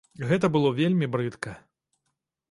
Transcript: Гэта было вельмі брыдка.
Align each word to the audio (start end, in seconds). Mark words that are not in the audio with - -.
Гэта 0.29 0.49
было 0.55 0.69
вельмі 0.79 1.09
брыдка. 1.15 1.53